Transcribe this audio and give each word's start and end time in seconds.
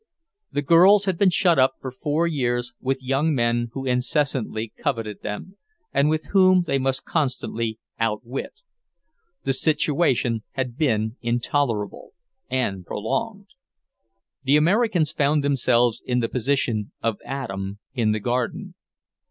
The 0.51 0.63
girls 0.63 1.05
had 1.05 1.19
been 1.19 1.29
shut 1.29 1.59
up 1.59 1.73
for 1.79 1.91
four 1.91 2.25
years 2.25 2.73
with 2.81 3.03
young 3.03 3.35
men 3.35 3.69
who 3.73 3.85
incessantly 3.85 4.73
coveted 4.81 5.21
them, 5.21 5.57
and 5.93 6.11
whom 6.31 6.63
they 6.63 6.79
must 6.79 7.05
constantly 7.05 7.77
outwit. 7.99 8.61
The 9.43 9.53
situation 9.53 10.41
had 10.53 10.75
been 10.75 11.17
intolerable 11.21 12.13
and 12.49 12.83
prolonged. 12.83 13.49
The 14.41 14.57
Americans 14.57 15.11
found 15.11 15.43
themselves 15.43 16.01
in 16.03 16.19
the 16.19 16.29
position 16.29 16.93
of 17.03 17.19
Adam 17.23 17.77
in 17.93 18.11
the 18.11 18.19
garden. 18.19 18.73